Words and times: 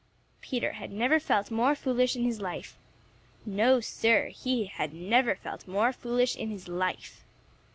Peter 0.41 0.71
had 0.71 0.91
never 0.91 1.19
felt 1.19 1.51
more 1.51 1.75
foolish 1.75 2.15
in 2.15 2.23
his 2.23 2.41
life. 2.41 2.75
No, 3.45 3.79
Sir, 3.79 4.29
he 4.29 4.71
never 4.91 5.35
had 5.35 5.43
felt 5.43 5.67
more 5.67 5.93
foolish 5.93 6.35
in 6.35 6.49
his 6.49 6.67
life. 6.67 7.23